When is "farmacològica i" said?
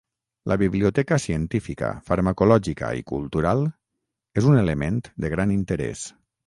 2.07-3.07